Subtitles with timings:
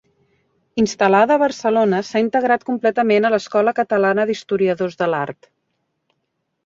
[0.83, 5.51] Instal·lada a Barcelona s'ha integrat completament a l'escola catalana d'historiadors de l'art.